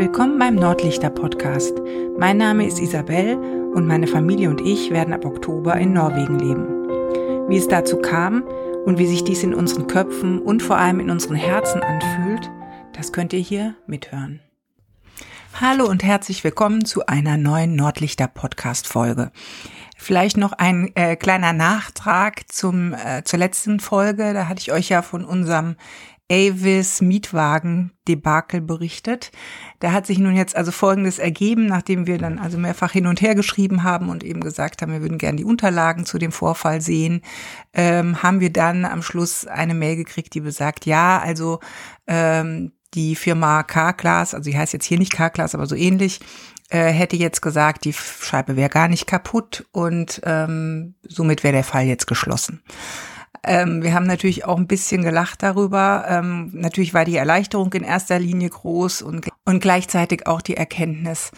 Willkommen 0.00 0.38
beim 0.38 0.54
Nordlichter 0.54 1.10
Podcast. 1.10 1.74
Mein 2.18 2.38
Name 2.38 2.66
ist 2.66 2.80
Isabel 2.80 3.36
und 3.74 3.86
meine 3.86 4.06
Familie 4.06 4.48
und 4.48 4.62
ich 4.62 4.90
werden 4.90 5.12
ab 5.12 5.26
Oktober 5.26 5.76
in 5.76 5.92
Norwegen 5.92 6.38
leben. 6.38 7.48
Wie 7.50 7.58
es 7.58 7.68
dazu 7.68 7.98
kam 7.98 8.42
und 8.86 8.96
wie 8.96 9.06
sich 9.06 9.24
dies 9.24 9.42
in 9.42 9.52
unseren 9.52 9.88
Köpfen 9.88 10.40
und 10.40 10.62
vor 10.62 10.78
allem 10.78 11.00
in 11.00 11.10
unseren 11.10 11.36
Herzen 11.36 11.82
anfühlt, 11.82 12.50
das 12.94 13.12
könnt 13.12 13.34
ihr 13.34 13.40
hier 13.40 13.74
mithören. 13.86 14.40
Hallo 15.60 15.84
und 15.84 16.02
herzlich 16.02 16.44
willkommen 16.44 16.86
zu 16.86 17.04
einer 17.04 17.36
neuen 17.36 17.76
Nordlichter 17.76 18.26
Podcast 18.26 18.86
Folge. 18.86 19.30
Vielleicht 19.98 20.38
noch 20.38 20.52
ein 20.52 20.92
äh, 20.94 21.14
kleiner 21.16 21.52
Nachtrag 21.52 22.50
zum 22.50 22.94
äh, 22.94 23.22
zur 23.24 23.38
letzten 23.38 23.80
Folge. 23.80 24.32
Da 24.32 24.48
hatte 24.48 24.62
ich 24.62 24.72
euch 24.72 24.88
ja 24.88 25.02
von 25.02 25.26
unserem 25.26 25.76
Avis 26.30 27.00
Mietwagen 27.00 27.92
Debakel 28.06 28.60
berichtet. 28.60 29.32
Da 29.80 29.92
hat 29.92 30.06
sich 30.06 30.18
nun 30.18 30.36
jetzt 30.36 30.56
also 30.56 30.70
Folgendes 30.70 31.18
ergeben, 31.18 31.66
nachdem 31.66 32.06
wir 32.06 32.18
dann 32.18 32.38
also 32.38 32.56
mehrfach 32.56 32.92
hin 32.92 33.06
und 33.06 33.20
her 33.20 33.34
geschrieben 33.34 33.82
haben 33.82 34.08
und 34.08 34.22
eben 34.22 34.40
gesagt 34.40 34.80
haben, 34.80 34.92
wir 34.92 35.02
würden 35.02 35.18
gerne 35.18 35.36
die 35.36 35.44
Unterlagen 35.44 36.06
zu 36.06 36.18
dem 36.18 36.32
Vorfall 36.32 36.80
sehen, 36.80 37.22
ähm, 37.72 38.22
haben 38.22 38.40
wir 38.40 38.52
dann 38.52 38.84
am 38.84 39.02
Schluss 39.02 39.46
eine 39.46 39.74
Mail 39.74 39.96
gekriegt, 39.96 40.34
die 40.34 40.40
besagt, 40.40 40.86
ja, 40.86 41.18
also 41.18 41.60
ähm, 42.06 42.72
die 42.94 43.14
Firma 43.16 43.62
K-Class, 43.62 44.34
also 44.34 44.50
die 44.50 44.56
heißt 44.56 44.72
jetzt 44.72 44.86
hier 44.86 44.98
nicht 44.98 45.12
K-Class, 45.12 45.54
aber 45.54 45.66
so 45.66 45.74
ähnlich, 45.74 46.20
äh, 46.70 46.90
hätte 46.92 47.16
jetzt 47.16 47.42
gesagt, 47.42 47.84
die 47.84 47.92
Scheibe 47.92 48.56
wäre 48.56 48.70
gar 48.70 48.88
nicht 48.88 49.06
kaputt 49.06 49.66
und 49.72 50.20
ähm, 50.24 50.94
somit 51.02 51.42
wäre 51.42 51.54
der 51.54 51.64
Fall 51.64 51.84
jetzt 51.84 52.06
geschlossen. 52.06 52.62
Ähm, 53.42 53.82
wir 53.82 53.94
haben 53.94 54.06
natürlich 54.06 54.44
auch 54.44 54.58
ein 54.58 54.66
bisschen 54.66 55.02
gelacht 55.02 55.42
darüber. 55.42 56.04
Ähm, 56.08 56.50
natürlich 56.52 56.94
war 56.94 57.04
die 57.04 57.16
Erleichterung 57.16 57.72
in 57.72 57.84
erster 57.84 58.18
Linie 58.18 58.50
groß 58.50 59.02
und, 59.02 59.28
und 59.44 59.60
gleichzeitig 59.60 60.26
auch 60.26 60.42
die 60.42 60.56
Erkenntnis, 60.56 61.30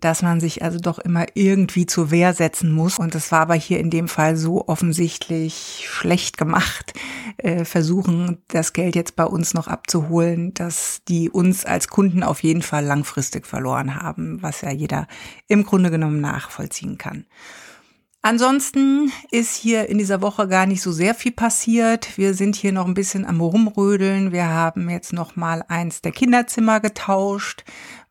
dass 0.00 0.22
man 0.22 0.38
sich 0.38 0.62
also 0.62 0.78
doch 0.78 1.00
immer 1.00 1.26
irgendwie 1.34 1.86
zur 1.86 2.12
Wehr 2.12 2.32
setzen 2.32 2.70
muss. 2.70 2.98
Und 2.98 3.14
das 3.16 3.32
war 3.32 3.40
aber 3.40 3.54
hier 3.54 3.80
in 3.80 3.90
dem 3.90 4.06
Fall 4.06 4.36
so 4.36 4.68
offensichtlich 4.68 5.84
schlecht 5.88 6.36
gemacht. 6.38 6.92
Äh, 7.38 7.64
versuchen, 7.64 8.38
das 8.48 8.72
Geld 8.72 8.94
jetzt 8.94 9.16
bei 9.16 9.24
uns 9.24 9.54
noch 9.54 9.66
abzuholen, 9.66 10.54
dass 10.54 11.02
die 11.08 11.28
uns 11.30 11.64
als 11.64 11.88
Kunden 11.88 12.22
auf 12.22 12.42
jeden 12.42 12.62
Fall 12.62 12.84
langfristig 12.84 13.46
verloren 13.46 13.96
haben, 13.96 14.42
was 14.42 14.60
ja 14.60 14.70
jeder 14.70 15.08
im 15.48 15.64
Grunde 15.64 15.90
genommen 15.90 16.20
nachvollziehen 16.20 16.98
kann. 16.98 17.26
Ansonsten 18.20 19.12
ist 19.30 19.54
hier 19.54 19.88
in 19.88 19.98
dieser 19.98 20.20
Woche 20.20 20.48
gar 20.48 20.66
nicht 20.66 20.82
so 20.82 20.90
sehr 20.90 21.14
viel 21.14 21.32
passiert. 21.32 22.18
Wir 22.18 22.34
sind 22.34 22.56
hier 22.56 22.72
noch 22.72 22.86
ein 22.86 22.94
bisschen 22.94 23.24
am 23.24 23.40
Rumrödeln. 23.40 24.32
Wir 24.32 24.48
haben 24.48 24.90
jetzt 24.90 25.12
noch 25.12 25.36
mal 25.36 25.64
eins 25.68 26.02
der 26.02 26.10
Kinderzimmer 26.10 26.80
getauscht, 26.80 27.64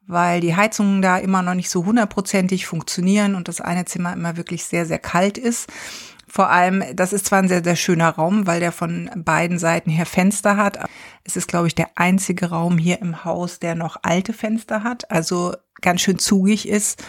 weil 0.07 0.39
die 0.39 0.55
Heizungen 0.55 1.01
da 1.01 1.17
immer 1.17 1.41
noch 1.41 1.55
nicht 1.55 1.69
so 1.69 1.85
hundertprozentig 1.85 2.65
funktionieren 2.67 3.35
und 3.35 3.49
das 3.49 3.59
eine 3.59 3.83
Zimmer 3.83 4.13
immer 4.13 4.37
wirklich 4.37 4.63
sehr, 4.63 4.85
sehr 4.85 4.99
kalt 4.99 5.37
ist. 5.37 5.69
Vor 6.29 6.49
allem, 6.49 6.83
das 6.93 7.13
ist 7.13 7.25
zwar 7.25 7.39
ein 7.39 7.47
sehr, 7.47 7.63
sehr 7.63 7.75
schöner 7.75 8.09
Raum, 8.09 8.47
weil 8.47 8.59
der 8.59 8.71
von 8.71 9.09
beiden 9.15 9.59
Seiten 9.59 9.89
her 9.89 10.05
Fenster 10.05 10.55
hat. 10.57 10.77
Es 11.23 11.35
ist, 11.35 11.47
glaube 11.47 11.67
ich, 11.67 11.75
der 11.75 11.89
einzige 11.95 12.49
Raum 12.49 12.77
hier 12.77 13.01
im 13.01 13.25
Haus, 13.25 13.59
der 13.59 13.75
noch 13.75 13.97
alte 14.03 14.33
Fenster 14.33 14.83
hat, 14.83 15.09
also 15.11 15.53
ganz 15.81 16.01
schön 16.01 16.19
zugig 16.19 16.67
ist. 16.67 17.03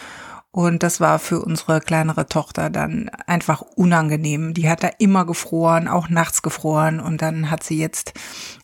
Und 0.51 0.81
das 0.81 0.99
war 0.99 1.19
für 1.19 1.41
unsere 1.41 1.79
kleinere 1.79 2.27
Tochter 2.27 2.71
dann 2.71 3.09
einfach 3.27 3.61
unangenehm. 3.61 4.55
Die 4.55 4.67
hat 4.67 4.83
da 4.83 4.89
immer 4.97 5.25
gefroren, 5.25 5.87
auch 5.87 6.09
nachts 6.09 6.41
gefroren. 6.41 6.99
Und 6.99 7.21
dann 7.21 7.51
hat 7.51 7.63
sie 7.63 7.77
jetzt 7.77 8.13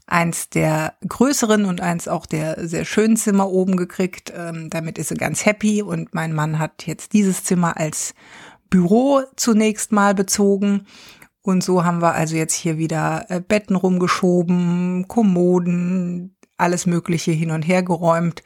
eins 0.07 0.49
der 0.49 0.95
größeren 1.07 1.65
und 1.65 1.81
eins 1.81 2.07
auch 2.07 2.25
der 2.25 2.67
sehr 2.67 2.85
schönen 2.85 3.17
Zimmer 3.17 3.49
oben 3.49 3.77
gekriegt. 3.77 4.33
Ähm, 4.35 4.71
damit 4.71 4.97
ist 4.97 5.09
sie 5.09 5.15
ganz 5.15 5.45
happy. 5.45 5.83
Und 5.83 6.15
mein 6.15 6.33
Mann 6.33 6.57
hat 6.57 6.87
jetzt 6.87 7.13
dieses 7.13 7.43
Zimmer 7.43 7.77
als 7.77 8.15
Büro 8.71 9.21
zunächst 9.35 9.91
mal 9.91 10.15
bezogen. 10.15 10.87
Und 11.43 11.63
so 11.63 11.85
haben 11.85 12.01
wir 12.01 12.15
also 12.15 12.35
jetzt 12.35 12.55
hier 12.55 12.79
wieder 12.79 13.27
äh, 13.29 13.39
Betten 13.39 13.75
rumgeschoben, 13.75 15.07
Kommoden, 15.07 16.35
alles 16.57 16.87
Mögliche 16.87 17.31
hin 17.31 17.51
und 17.51 17.61
her 17.61 17.83
geräumt 17.83 18.41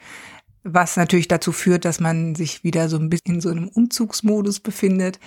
was 0.62 0.96
natürlich 0.96 1.28
dazu 1.28 1.52
führt, 1.52 1.84
dass 1.84 2.00
man 2.00 2.34
sich 2.34 2.64
wieder 2.64 2.88
so 2.88 2.98
ein 2.98 3.10
bisschen 3.10 3.36
in 3.36 3.40
so 3.40 3.50
einem 3.50 3.68
Umzugsmodus 3.68 4.60
befindet. 4.60 5.18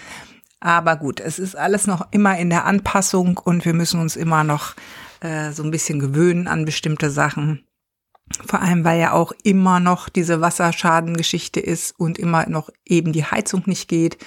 Aber 0.59 0.95
gut, 0.95 1.19
es 1.19 1.39
ist 1.39 1.57
alles 1.57 1.87
noch 1.87 2.07
immer 2.11 2.37
in 2.37 2.49
der 2.49 2.65
Anpassung 2.65 3.37
und 3.37 3.65
wir 3.65 3.73
müssen 3.73 3.99
uns 3.99 4.15
immer 4.15 4.43
noch 4.43 4.75
äh, 5.19 5.51
so 5.51 5.63
ein 5.63 5.71
bisschen 5.71 5.99
gewöhnen 5.99 6.47
an 6.47 6.65
bestimmte 6.65 7.09
Sachen. 7.09 7.65
Vor 8.45 8.61
allem, 8.61 8.85
weil 8.85 8.99
ja 8.99 9.11
auch 9.11 9.33
immer 9.43 9.79
noch 9.79 10.07
diese 10.07 10.39
Wasserschadengeschichte 10.39 11.59
ist 11.59 11.99
und 11.99 12.17
immer 12.17 12.47
noch 12.47 12.69
eben 12.85 13.11
die 13.11 13.25
Heizung 13.25 13.63
nicht 13.65 13.89
geht. 13.89 14.17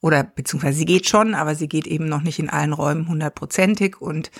Oder 0.00 0.24
beziehungsweise 0.24 0.78
sie 0.78 0.86
geht 0.86 1.06
schon, 1.06 1.34
aber 1.34 1.54
sie 1.54 1.68
geht 1.68 1.86
eben 1.86 2.06
noch 2.06 2.22
nicht 2.22 2.38
in 2.38 2.48
allen 2.48 2.72
Räumen 2.72 3.08
hundertprozentig. 3.08 4.00
Und 4.00 4.30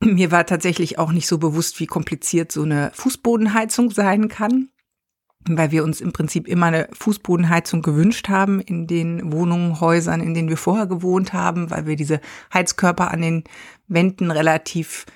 mir 0.00 0.30
war 0.30 0.46
tatsächlich 0.46 0.98
auch 0.98 1.12
nicht 1.12 1.26
so 1.26 1.36
bewusst, 1.36 1.80
wie 1.80 1.86
kompliziert 1.86 2.50
so 2.50 2.62
eine 2.62 2.90
Fußbodenheizung 2.94 3.90
sein 3.90 4.28
kann 4.28 4.70
weil 5.48 5.70
wir 5.70 5.84
uns 5.84 6.00
im 6.00 6.12
Prinzip 6.12 6.46
immer 6.46 6.66
eine 6.66 6.88
Fußbodenheizung 6.92 7.82
gewünscht 7.82 8.28
haben 8.28 8.60
in 8.60 8.86
den 8.86 9.32
Wohnungen, 9.32 9.80
Häusern, 9.80 10.20
in 10.20 10.34
denen 10.34 10.48
wir 10.48 10.56
vorher 10.56 10.86
gewohnt 10.86 11.32
haben, 11.32 11.70
weil 11.70 11.86
wir 11.86 11.96
diese 11.96 12.20
Heizkörper 12.52 13.10
an 13.10 13.22
den 13.22 13.44
Wänden 13.88 14.30
relativ 14.30 15.06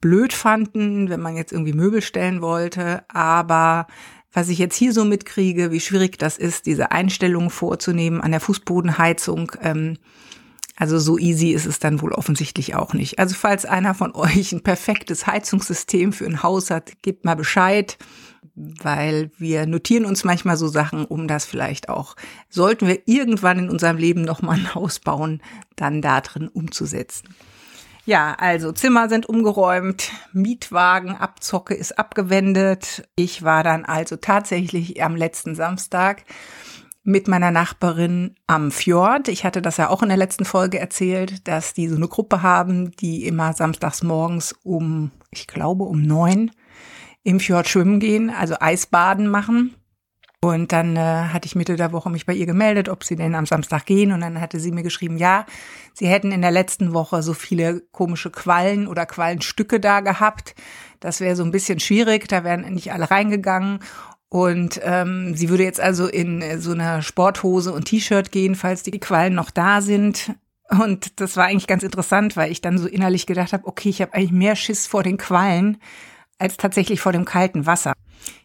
blöd 0.00 0.32
fanden, 0.32 1.08
wenn 1.08 1.20
man 1.20 1.36
jetzt 1.36 1.52
irgendwie 1.52 1.72
Möbel 1.72 2.02
stellen 2.02 2.42
wollte. 2.42 3.04
Aber 3.08 3.86
was 4.32 4.48
ich 4.48 4.58
jetzt 4.58 4.76
hier 4.76 4.92
so 4.92 5.04
mitkriege, 5.04 5.70
wie 5.70 5.80
schwierig 5.80 6.18
das 6.18 6.38
ist, 6.38 6.66
diese 6.66 6.90
Einstellungen 6.90 7.50
vorzunehmen 7.50 8.20
an 8.20 8.30
der 8.30 8.40
Fußbodenheizung, 8.40 9.52
ähm, 9.62 9.98
also 10.76 10.98
so 10.98 11.18
easy 11.18 11.52
ist 11.52 11.66
es 11.66 11.78
dann 11.78 12.02
wohl 12.02 12.12
offensichtlich 12.12 12.74
auch 12.74 12.94
nicht. 12.94 13.18
Also 13.20 13.36
falls 13.36 13.64
einer 13.64 13.94
von 13.94 14.12
euch 14.14 14.52
ein 14.52 14.62
perfektes 14.62 15.26
Heizungssystem 15.26 16.12
für 16.12 16.26
ein 16.26 16.42
Haus 16.42 16.70
hat, 16.70 17.00
gebt 17.02 17.24
mal 17.24 17.36
Bescheid 17.36 17.96
weil 18.54 19.30
wir 19.36 19.66
notieren 19.66 20.04
uns 20.04 20.24
manchmal 20.24 20.56
so 20.56 20.68
Sachen, 20.68 21.04
um 21.04 21.28
das 21.28 21.44
vielleicht 21.44 21.88
auch, 21.88 22.16
sollten 22.48 22.86
wir 22.86 23.00
irgendwann 23.06 23.58
in 23.58 23.70
unserem 23.70 23.96
Leben 23.96 24.22
nochmal 24.22 24.58
ein 24.58 24.74
Haus 24.74 25.00
bauen, 25.00 25.42
dann 25.76 26.02
da 26.02 26.20
drin 26.20 26.48
umzusetzen. 26.48 27.28
Ja, 28.06 28.34
also 28.38 28.70
Zimmer 28.72 29.08
sind 29.08 29.26
umgeräumt, 29.26 30.12
Mietwagen, 30.32 31.16
Abzocke 31.16 31.74
ist 31.74 31.98
abgewendet. 31.98 33.08
Ich 33.16 33.42
war 33.42 33.62
dann 33.62 33.86
also 33.86 34.16
tatsächlich 34.16 35.02
am 35.02 35.16
letzten 35.16 35.54
Samstag 35.54 36.24
mit 37.02 37.28
meiner 37.28 37.50
Nachbarin 37.50 38.34
am 38.46 38.70
Fjord. 38.70 39.28
Ich 39.28 39.44
hatte 39.44 39.62
das 39.62 39.78
ja 39.78 39.88
auch 39.88 40.02
in 40.02 40.08
der 40.08 40.18
letzten 40.18 40.44
Folge 40.44 40.78
erzählt, 40.78 41.48
dass 41.48 41.72
die 41.72 41.88
so 41.88 41.96
eine 41.96 42.08
Gruppe 42.08 42.42
haben, 42.42 42.92
die 42.96 43.26
immer 43.26 43.54
samstags 43.54 44.02
morgens 44.02 44.54
um, 44.62 45.10
ich 45.30 45.46
glaube, 45.46 45.84
um 45.84 46.02
neun 46.02 46.50
im 47.24 47.40
Fjord 47.40 47.68
schwimmen 47.68 47.98
gehen, 47.98 48.30
also 48.30 48.54
Eisbaden 48.60 49.26
machen. 49.26 49.74
Und 50.40 50.72
dann 50.72 50.94
äh, 50.96 51.00
hatte 51.00 51.46
ich 51.46 51.56
Mitte 51.56 51.76
der 51.76 51.92
Woche 51.92 52.10
mich 52.10 52.26
bei 52.26 52.34
ihr 52.34 52.44
gemeldet, 52.44 52.90
ob 52.90 53.02
sie 53.02 53.16
denn 53.16 53.34
am 53.34 53.46
Samstag 53.46 53.86
gehen. 53.86 54.12
Und 54.12 54.20
dann 54.20 54.42
hatte 54.42 54.60
sie 54.60 54.72
mir 54.72 54.82
geschrieben, 54.82 55.16
ja, 55.16 55.46
sie 55.94 56.06
hätten 56.06 56.32
in 56.32 56.42
der 56.42 56.50
letzten 56.50 56.92
Woche 56.92 57.22
so 57.22 57.32
viele 57.32 57.80
komische 57.92 58.30
Quallen 58.30 58.86
oder 58.86 59.06
Quallenstücke 59.06 59.80
da 59.80 60.00
gehabt. 60.00 60.54
Das 61.00 61.20
wäre 61.20 61.34
so 61.34 61.44
ein 61.44 61.50
bisschen 61.50 61.80
schwierig, 61.80 62.28
da 62.28 62.44
wären 62.44 62.74
nicht 62.74 62.92
alle 62.92 63.10
reingegangen. 63.10 63.78
Und 64.28 64.80
ähm, 64.82 65.34
sie 65.34 65.48
würde 65.48 65.62
jetzt 65.62 65.80
also 65.80 66.08
in 66.08 66.42
äh, 66.42 66.58
so 66.58 66.72
einer 66.72 67.00
Sporthose 67.00 67.72
und 67.72 67.86
T-Shirt 67.86 68.30
gehen, 68.30 68.54
falls 68.54 68.82
die 68.82 69.00
Quallen 69.00 69.34
noch 69.34 69.50
da 69.50 69.80
sind. 69.80 70.34
Und 70.68 71.20
das 71.20 71.38
war 71.38 71.46
eigentlich 71.46 71.66
ganz 71.66 71.82
interessant, 71.82 72.36
weil 72.36 72.52
ich 72.52 72.60
dann 72.60 72.76
so 72.76 72.86
innerlich 72.86 73.24
gedacht 73.24 73.54
habe, 73.54 73.66
okay, 73.66 73.88
ich 73.88 74.02
habe 74.02 74.12
eigentlich 74.12 74.32
mehr 74.32 74.56
Schiss 74.56 74.86
vor 74.86 75.02
den 75.02 75.16
Quallen 75.16 75.78
als 76.38 76.56
tatsächlich 76.56 77.00
vor 77.00 77.12
dem 77.12 77.24
kalten 77.24 77.66
Wasser. 77.66 77.92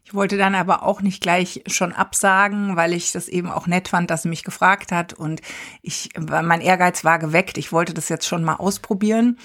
Ich 0.04 0.14
wollte 0.14 0.38
dann 0.38 0.56
aber 0.56 0.84
auch 0.84 1.02
nicht 1.02 1.22
gleich 1.22 1.64
schon 1.68 1.94
absagen, 1.94 2.76
weil 2.76 2.94
ich 2.94 3.12
das 3.12 3.28
eben 3.28 3.52
auch 3.52 3.68
nett 3.68 3.90
fand, 3.90 4.10
dass 4.10 4.24
sie 4.24 4.30
mich 4.30 4.44
gefragt 4.44 4.92
hat 4.92 5.14
und 5.14 5.42
ich, 5.82 6.10
mein 6.18 6.62
Ehrgeiz 6.62 7.04
war 7.04 7.20
geweckt. 7.20 7.58
Ich 7.58 7.72
wollte 7.72 7.94
das 7.94 8.10
jetzt 8.10 8.28
schon 8.28 8.44
mal 8.44 8.56
ausprobieren 8.56 9.38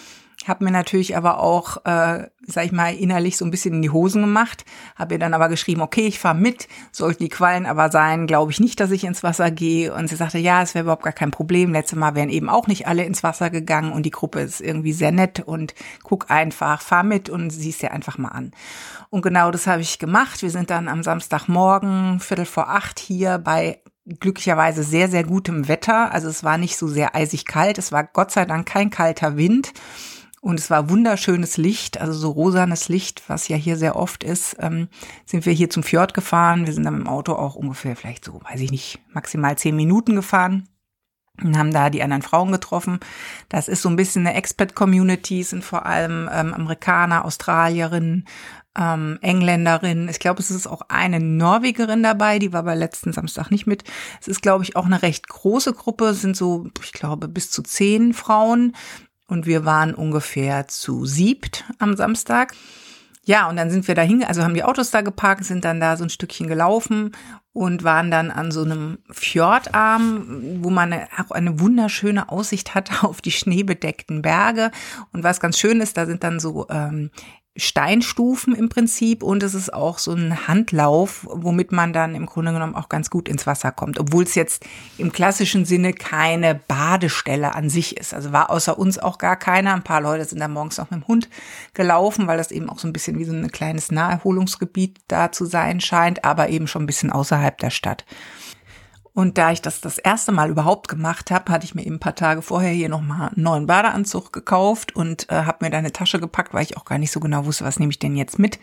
habe 0.48 0.64
mir 0.64 0.70
natürlich 0.70 1.16
aber 1.16 1.40
auch, 1.40 1.78
äh, 1.86 2.28
sag 2.46 2.64
ich 2.64 2.72
mal, 2.72 2.94
innerlich 2.94 3.36
so 3.36 3.44
ein 3.44 3.50
bisschen 3.50 3.74
in 3.74 3.82
die 3.82 3.90
Hosen 3.90 4.22
gemacht. 4.22 4.64
Habe 4.96 5.14
ihr 5.14 5.18
dann 5.18 5.34
aber 5.34 5.48
geschrieben, 5.48 5.80
okay, 5.80 6.06
ich 6.06 6.18
fahre 6.18 6.36
mit. 6.36 6.68
Sollten 6.92 7.22
die 7.22 7.28
Quallen 7.28 7.66
aber 7.66 7.90
sein, 7.90 8.26
glaube 8.26 8.52
ich 8.52 8.60
nicht, 8.60 8.80
dass 8.80 8.90
ich 8.90 9.04
ins 9.04 9.22
Wasser 9.22 9.50
gehe. 9.50 9.94
Und 9.94 10.08
sie 10.08 10.16
sagte, 10.16 10.38
ja, 10.38 10.62
es 10.62 10.74
wäre 10.74 10.84
überhaupt 10.84 11.04
gar 11.04 11.12
kein 11.12 11.30
Problem. 11.30 11.72
Letztes 11.72 11.98
Mal 11.98 12.14
wären 12.14 12.28
eben 12.28 12.48
auch 12.48 12.66
nicht 12.66 12.86
alle 12.86 13.04
ins 13.04 13.22
Wasser 13.22 13.50
gegangen 13.50 13.92
und 13.92 14.04
die 14.04 14.10
Gruppe 14.10 14.40
ist 14.40 14.60
irgendwie 14.60 14.92
sehr 14.92 15.12
nett 15.12 15.40
und 15.40 15.74
guck 16.02 16.30
einfach, 16.30 16.80
fahr 16.80 17.04
mit 17.04 17.30
und 17.30 17.50
siehst 17.50 17.82
dir 17.82 17.92
einfach 17.92 18.18
mal 18.18 18.28
an. 18.28 18.52
Und 19.10 19.22
genau 19.22 19.50
das 19.50 19.66
habe 19.66 19.82
ich 19.82 19.98
gemacht. 19.98 20.42
Wir 20.42 20.50
sind 20.50 20.70
dann 20.70 20.88
am 20.88 21.02
Samstagmorgen, 21.02 22.20
Viertel 22.20 22.46
vor 22.46 22.68
acht 22.68 22.98
hier 22.98 23.38
bei 23.38 23.80
glücklicherweise 24.06 24.82
sehr, 24.82 25.08
sehr 25.08 25.24
gutem 25.24 25.68
Wetter. 25.68 26.12
Also 26.12 26.28
es 26.28 26.44
war 26.44 26.58
nicht 26.58 26.76
so 26.76 26.88
sehr 26.88 27.14
eisig 27.14 27.46
kalt. 27.46 27.78
Es 27.78 27.92
war 27.92 28.04
Gott 28.04 28.30
sei 28.30 28.44
Dank 28.44 28.66
kein 28.66 28.90
kalter 28.90 29.36
Wind. 29.36 29.72
Und 30.44 30.60
es 30.60 30.68
war 30.68 30.90
wunderschönes 30.90 31.56
Licht, 31.56 31.98
also 31.98 32.12
so 32.12 32.30
rosanes 32.30 32.90
Licht, 32.90 33.22
was 33.28 33.48
ja 33.48 33.56
hier 33.56 33.78
sehr 33.78 33.96
oft 33.96 34.22
ist. 34.22 34.56
Ähm, 34.60 34.88
sind 35.24 35.46
wir 35.46 35.54
hier 35.54 35.70
zum 35.70 35.82
Fjord 35.82 36.12
gefahren. 36.12 36.66
Wir 36.66 36.74
sind 36.74 36.84
dann 36.84 36.98
dem 36.98 37.06
Auto 37.06 37.32
auch 37.32 37.54
ungefähr 37.54 37.96
vielleicht 37.96 38.26
so, 38.26 38.42
weiß 38.42 38.60
ich 38.60 38.70
nicht, 38.70 38.98
maximal 39.14 39.56
zehn 39.56 39.74
Minuten 39.74 40.14
gefahren 40.14 40.68
und 41.42 41.56
haben 41.56 41.72
da 41.72 41.88
die 41.88 42.02
anderen 42.02 42.20
Frauen 42.20 42.52
getroffen. 42.52 43.00
Das 43.48 43.68
ist 43.68 43.80
so 43.80 43.88
ein 43.88 43.96
bisschen 43.96 44.26
eine 44.26 44.36
Expat-Community, 44.36 45.42
sind 45.44 45.64
vor 45.64 45.86
allem 45.86 46.28
ähm, 46.30 46.52
Amerikaner, 46.52 47.24
Australierinnen, 47.24 48.26
ähm, 48.78 49.18
Engländerin. 49.22 50.10
Ich 50.10 50.18
glaube, 50.18 50.42
es 50.42 50.50
ist 50.50 50.66
auch 50.66 50.82
eine 50.90 51.20
Norwegerin 51.20 52.02
dabei, 52.02 52.38
die 52.38 52.52
war 52.52 52.64
bei 52.64 52.74
letzten 52.74 53.14
Samstag 53.14 53.50
nicht 53.50 53.66
mit. 53.66 53.84
Es 54.20 54.28
ist, 54.28 54.42
glaube 54.42 54.64
ich, 54.64 54.76
auch 54.76 54.84
eine 54.84 55.00
recht 55.00 55.26
große 55.26 55.72
Gruppe, 55.72 56.08
es 56.08 56.20
sind 56.20 56.36
so, 56.36 56.66
ich 56.82 56.92
glaube, 56.92 57.28
bis 57.28 57.50
zu 57.50 57.62
zehn 57.62 58.12
Frauen. 58.12 58.74
Und 59.34 59.46
wir 59.46 59.64
waren 59.64 59.94
ungefähr 59.94 60.68
zu 60.68 61.06
siebt 61.06 61.64
am 61.80 61.96
Samstag. 61.96 62.54
Ja, 63.24 63.48
und 63.48 63.56
dann 63.56 63.68
sind 63.68 63.88
wir 63.88 63.96
dahin, 63.96 64.22
also 64.22 64.44
haben 64.44 64.54
die 64.54 64.62
Autos 64.62 64.92
da 64.92 65.00
geparkt, 65.00 65.44
sind 65.44 65.64
dann 65.64 65.80
da 65.80 65.96
so 65.96 66.04
ein 66.04 66.10
Stückchen 66.10 66.46
gelaufen 66.46 67.10
und 67.52 67.82
waren 67.82 68.12
dann 68.12 68.30
an 68.30 68.52
so 68.52 68.62
einem 68.62 68.98
Fjordarm, 69.10 70.60
wo 70.62 70.70
man 70.70 70.92
auch 70.92 71.32
eine 71.32 71.58
wunderschöne 71.58 72.28
Aussicht 72.28 72.76
hat 72.76 73.02
auf 73.02 73.20
die 73.20 73.32
schneebedeckten 73.32 74.22
Berge. 74.22 74.70
Und 75.12 75.24
was 75.24 75.40
ganz 75.40 75.58
schön 75.58 75.80
ist, 75.80 75.96
da 75.96 76.06
sind 76.06 76.22
dann 76.22 76.38
so 76.38 76.68
ähm, 76.70 77.10
Steinstufen 77.56 78.52
im 78.54 78.68
Prinzip 78.68 79.22
und 79.22 79.44
es 79.44 79.54
ist 79.54 79.72
auch 79.72 79.98
so 79.98 80.12
ein 80.12 80.48
Handlauf, 80.48 81.24
womit 81.30 81.70
man 81.70 81.92
dann 81.92 82.16
im 82.16 82.26
Grunde 82.26 82.52
genommen 82.52 82.74
auch 82.74 82.88
ganz 82.88 83.10
gut 83.10 83.28
ins 83.28 83.46
Wasser 83.46 83.70
kommt, 83.70 84.00
obwohl 84.00 84.24
es 84.24 84.34
jetzt 84.34 84.64
im 84.98 85.12
klassischen 85.12 85.64
Sinne 85.64 85.92
keine 85.92 86.56
Badestelle 86.56 87.54
an 87.54 87.70
sich 87.70 87.96
ist. 87.96 88.12
Also 88.12 88.32
war 88.32 88.50
außer 88.50 88.76
uns 88.76 88.98
auch 88.98 89.18
gar 89.18 89.36
keiner. 89.36 89.72
Ein 89.72 89.84
paar 89.84 90.00
Leute 90.00 90.24
sind 90.24 90.40
da 90.40 90.48
morgens 90.48 90.78
noch 90.78 90.90
mit 90.90 91.02
dem 91.02 91.06
Hund 91.06 91.28
gelaufen, 91.74 92.26
weil 92.26 92.38
das 92.38 92.50
eben 92.50 92.68
auch 92.68 92.80
so 92.80 92.88
ein 92.88 92.92
bisschen 92.92 93.20
wie 93.20 93.24
so 93.24 93.32
ein 93.32 93.52
kleines 93.52 93.92
Naherholungsgebiet 93.92 94.98
da 95.06 95.30
zu 95.30 95.44
sein 95.44 95.80
scheint, 95.80 96.24
aber 96.24 96.48
eben 96.48 96.66
schon 96.66 96.82
ein 96.82 96.86
bisschen 96.86 97.12
außerhalb 97.12 97.56
der 97.58 97.70
Stadt. 97.70 98.04
Und 99.14 99.38
da 99.38 99.52
ich 99.52 99.62
das 99.62 99.80
das 99.80 99.98
erste 99.98 100.32
Mal 100.32 100.50
überhaupt 100.50 100.88
gemacht 100.88 101.30
habe, 101.30 101.52
hatte 101.52 101.64
ich 101.64 101.76
mir 101.76 101.86
eben 101.86 101.96
ein 101.96 102.00
paar 102.00 102.16
Tage 102.16 102.42
vorher 102.42 102.72
hier 102.72 102.88
nochmal 102.88 103.28
einen 103.28 103.44
neuen 103.44 103.66
Badeanzug 103.66 104.32
gekauft 104.32 104.94
und 104.96 105.30
äh, 105.30 105.44
habe 105.44 105.64
mir 105.64 105.70
da 105.70 105.78
eine 105.78 105.92
Tasche 105.92 106.18
gepackt, 106.18 106.52
weil 106.52 106.64
ich 106.64 106.76
auch 106.76 106.84
gar 106.84 106.98
nicht 106.98 107.12
so 107.12 107.20
genau 107.20 107.46
wusste, 107.46 107.64
was 107.64 107.78
nehme 107.78 107.90
ich 107.90 108.00
denn 108.00 108.16
jetzt 108.16 108.40
mit. 108.40 108.58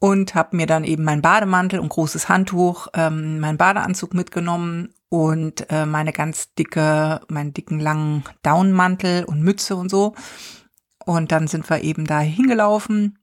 Und 0.00 0.34
habe 0.34 0.56
mir 0.56 0.66
dann 0.66 0.82
eben 0.82 1.04
mein 1.04 1.22
Bademantel 1.22 1.78
und 1.78 1.90
großes 1.90 2.28
Handtuch, 2.28 2.88
ähm, 2.94 3.38
meinen 3.38 3.56
Badeanzug 3.56 4.14
mitgenommen 4.14 4.94
und 5.08 5.70
äh, 5.70 5.86
meine 5.86 6.12
ganz 6.12 6.54
dicke, 6.54 7.20
meinen 7.28 7.54
dicken 7.54 7.78
langen 7.78 8.24
Downmantel 8.42 9.22
und 9.24 9.42
Mütze 9.42 9.76
und 9.76 9.92
so. 9.92 10.16
Und 11.06 11.30
dann 11.30 11.46
sind 11.46 11.70
wir 11.70 11.84
eben 11.84 12.04
da 12.04 12.18
hingelaufen 12.18 13.16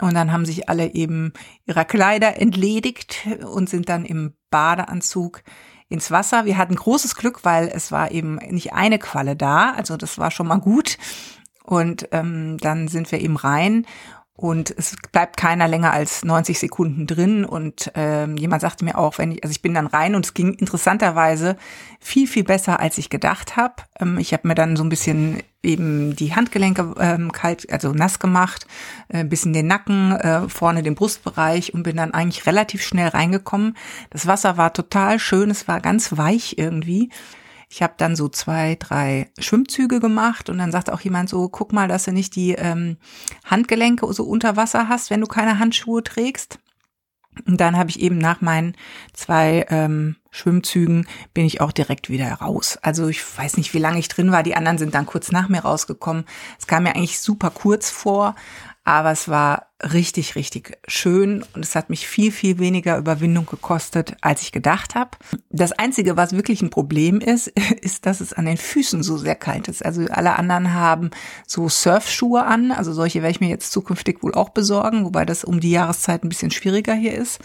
und 0.00 0.14
dann 0.14 0.32
haben 0.32 0.44
sich 0.44 0.68
alle 0.68 0.94
eben 0.94 1.32
ihrer 1.66 1.84
Kleider 1.84 2.40
entledigt 2.40 3.26
und 3.44 3.68
sind 3.68 3.88
dann 3.88 4.04
im 4.04 4.34
Badeanzug 4.50 5.42
ins 5.88 6.10
Wasser. 6.10 6.44
Wir 6.44 6.58
hatten 6.58 6.74
großes 6.74 7.14
Glück, 7.16 7.44
weil 7.44 7.68
es 7.68 7.92
war 7.92 8.10
eben 8.10 8.36
nicht 8.36 8.72
eine 8.72 8.98
Qualle 8.98 9.36
da. 9.36 9.72
Also 9.72 9.96
das 9.96 10.18
war 10.18 10.30
schon 10.30 10.48
mal 10.48 10.60
gut. 10.60 10.98
Und 11.64 12.08
ähm, 12.12 12.58
dann 12.58 12.88
sind 12.88 13.10
wir 13.10 13.20
eben 13.20 13.36
rein 13.36 13.86
und 14.36 14.74
es 14.76 14.96
bleibt 15.12 15.36
keiner 15.36 15.68
länger 15.68 15.92
als 15.92 16.24
90 16.24 16.58
Sekunden 16.58 17.06
drin. 17.06 17.44
Und 17.44 17.92
ähm, 17.94 18.36
jemand 18.36 18.62
sagte 18.62 18.84
mir 18.84 18.98
auch, 18.98 19.18
wenn 19.18 19.30
ich, 19.30 19.44
also 19.44 19.52
ich 19.52 19.62
bin 19.62 19.74
dann 19.74 19.86
rein 19.86 20.16
und 20.16 20.26
es 20.26 20.34
ging 20.34 20.54
interessanterweise 20.54 21.56
viel, 22.00 22.26
viel 22.26 22.42
besser, 22.42 22.80
als 22.80 22.98
ich 22.98 23.10
gedacht 23.10 23.56
habe. 23.56 23.74
Ähm, 24.00 24.18
ich 24.18 24.32
habe 24.32 24.48
mir 24.48 24.56
dann 24.56 24.74
so 24.74 24.82
ein 24.82 24.88
bisschen 24.88 25.40
eben 25.62 26.16
die 26.16 26.34
Handgelenke 26.34 26.94
ähm, 26.98 27.30
kalt, 27.30 27.72
also 27.72 27.92
nass 27.92 28.18
gemacht, 28.18 28.66
äh, 29.08 29.24
bisschen 29.24 29.52
den 29.52 29.68
Nacken, 29.68 30.12
äh, 30.12 30.48
vorne 30.48 30.82
den 30.82 30.96
Brustbereich 30.96 31.72
und 31.72 31.84
bin 31.84 31.96
dann 31.96 32.12
eigentlich 32.12 32.44
relativ 32.44 32.82
schnell 32.82 33.08
reingekommen. 33.08 33.76
Das 34.10 34.26
Wasser 34.26 34.56
war 34.56 34.72
total 34.72 35.20
schön, 35.20 35.48
es 35.48 35.68
war 35.68 35.80
ganz 35.80 36.16
weich 36.16 36.58
irgendwie. 36.58 37.08
Ich 37.74 37.82
habe 37.82 37.94
dann 37.96 38.14
so 38.14 38.28
zwei, 38.28 38.76
drei 38.78 39.32
Schwimmzüge 39.36 39.98
gemacht 39.98 40.48
und 40.48 40.58
dann 40.58 40.70
sagt 40.70 40.92
auch 40.92 41.00
jemand 41.00 41.28
so, 41.28 41.48
guck 41.48 41.72
mal, 41.72 41.88
dass 41.88 42.04
du 42.04 42.12
nicht 42.12 42.36
die 42.36 42.52
ähm, 42.52 42.98
Handgelenke 43.44 44.06
so 44.12 44.22
unter 44.22 44.54
Wasser 44.54 44.88
hast, 44.88 45.10
wenn 45.10 45.20
du 45.20 45.26
keine 45.26 45.58
Handschuhe 45.58 46.04
trägst. 46.04 46.60
Und 47.48 47.60
dann 47.60 47.76
habe 47.76 47.90
ich 47.90 47.98
eben 47.98 48.16
nach 48.16 48.40
meinen 48.40 48.76
zwei 49.12 49.66
ähm, 49.70 50.14
Schwimmzügen 50.30 51.08
bin 51.32 51.46
ich 51.46 51.60
auch 51.60 51.72
direkt 51.72 52.10
wieder 52.10 52.34
raus. 52.34 52.78
Also 52.80 53.08
ich 53.08 53.20
weiß 53.36 53.56
nicht, 53.56 53.74
wie 53.74 53.78
lange 53.78 53.98
ich 53.98 54.06
drin 54.06 54.30
war. 54.30 54.44
Die 54.44 54.54
anderen 54.54 54.78
sind 54.78 54.94
dann 54.94 55.04
kurz 55.04 55.32
nach 55.32 55.48
mir 55.48 55.62
rausgekommen. 55.62 56.26
Es 56.60 56.68
kam 56.68 56.84
mir 56.84 56.94
eigentlich 56.94 57.18
super 57.18 57.50
kurz 57.50 57.90
vor, 57.90 58.36
aber 58.84 59.10
es 59.10 59.28
war 59.28 59.68
richtig, 59.92 60.36
richtig 60.36 60.78
schön 60.86 61.44
und 61.54 61.64
es 61.64 61.74
hat 61.74 61.90
mich 61.90 62.06
viel, 62.06 62.30
viel 62.30 62.58
weniger 62.58 62.98
Überwindung 62.98 63.46
gekostet, 63.46 64.16
als 64.20 64.42
ich 64.42 64.52
gedacht 64.52 64.94
habe. 64.94 65.12
Das 65.50 65.72
Einzige, 65.72 66.16
was 66.16 66.32
wirklich 66.32 66.62
ein 66.62 66.70
Problem 66.70 67.20
ist, 67.20 67.48
ist, 67.80 68.06
dass 68.06 68.20
es 68.20 68.32
an 68.32 68.44
den 68.44 68.58
Füßen 68.58 69.02
so 69.02 69.16
sehr 69.16 69.34
kalt 69.34 69.68
ist. 69.68 69.84
Also 69.84 70.02
alle 70.10 70.36
anderen 70.36 70.74
haben 70.74 71.10
so 71.46 71.68
Surfschuhe 71.68 72.44
an, 72.44 72.72
also 72.72 72.92
solche 72.92 73.22
werde 73.22 73.32
ich 73.32 73.40
mir 73.40 73.48
jetzt 73.48 73.72
zukünftig 73.72 74.22
wohl 74.22 74.34
auch 74.34 74.50
besorgen, 74.50 75.04
wobei 75.04 75.24
das 75.24 75.44
um 75.44 75.60
die 75.60 75.70
Jahreszeit 75.70 76.22
ein 76.22 76.28
bisschen 76.28 76.50
schwieriger 76.50 76.94
hier 76.94 77.14
ist. 77.14 77.40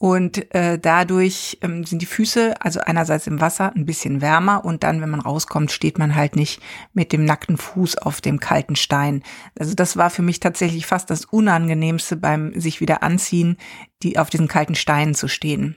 Und 0.00 0.54
äh, 0.54 0.78
dadurch 0.78 1.58
ähm, 1.60 1.84
sind 1.84 2.00
die 2.00 2.06
Füße, 2.06 2.54
also 2.62 2.78
einerseits 2.78 3.26
im 3.26 3.40
Wasser, 3.40 3.74
ein 3.74 3.84
bisschen 3.84 4.20
wärmer 4.20 4.64
und 4.64 4.84
dann, 4.84 5.00
wenn 5.00 5.10
man 5.10 5.20
rauskommt, 5.20 5.72
steht 5.72 5.98
man 5.98 6.14
halt 6.14 6.36
nicht 6.36 6.62
mit 6.92 7.12
dem 7.12 7.24
nackten 7.24 7.56
Fuß 7.56 7.98
auf 7.98 8.20
dem 8.20 8.38
kalten 8.38 8.76
Stein. 8.76 9.24
Also 9.58 9.74
das 9.74 9.96
war 9.96 10.10
für 10.10 10.22
mich 10.22 10.38
tatsächlich 10.38 10.86
fast 10.86 11.10
das 11.10 11.24
Unangenehmste 11.24 12.16
beim 12.16 12.58
sich 12.58 12.80
wieder 12.80 13.02
anziehen, 13.02 13.56
die 14.04 14.18
auf 14.20 14.30
diesen 14.30 14.46
kalten 14.46 14.76
Steinen 14.76 15.16
zu 15.16 15.26
stehen. 15.26 15.74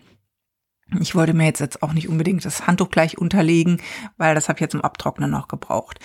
Ich 0.99 1.15
wollte 1.15 1.33
mir 1.33 1.45
jetzt, 1.45 1.61
jetzt 1.61 1.81
auch 1.81 1.93
nicht 1.93 2.07
unbedingt 2.07 2.45
das 2.45 2.67
Handtuch 2.67 2.91
gleich 2.91 3.17
unterlegen, 3.17 3.81
weil 4.17 4.35
das 4.35 4.49
habe 4.49 4.57
ich 4.57 4.61
jetzt 4.61 4.73
zum 4.73 4.81
Abtrocknen 4.81 5.31
noch 5.31 5.47
gebraucht. 5.47 5.99